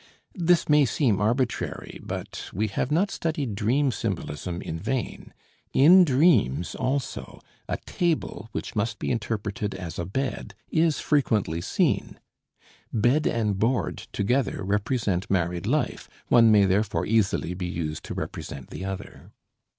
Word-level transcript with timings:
This 0.33 0.67
may 0.67 0.83
seem 0.83 1.21
arbitrary, 1.21 1.99
but 2.01 2.49
we 2.51 2.69
have 2.69 2.89
not 2.91 3.11
studied 3.11 3.53
dream 3.53 3.91
symbolism 3.91 4.59
in 4.59 4.79
vain. 4.79 5.31
In 5.73 6.03
dreams 6.05 6.73
also 6.73 7.39
a 7.69 7.77
table 7.85 8.49
which 8.51 8.75
must 8.75 8.97
be 8.97 9.11
interpreted 9.11 9.75
as 9.75 9.99
a 9.99 10.05
bed, 10.07 10.55
is 10.71 10.99
frequently 10.99 11.61
seen. 11.61 12.19
"Bed 12.91 13.27
and 13.27 13.59
board" 13.59 14.07
together 14.11 14.63
represent 14.63 15.29
married 15.29 15.67
life, 15.67 16.09
one 16.29 16.51
may 16.51 16.65
therefore 16.65 17.05
easily 17.05 17.53
be 17.53 17.67
used 17.67 18.03
to 18.05 18.15
represent 18.15 18.71
the 18.71 18.83
other. 18.83 19.29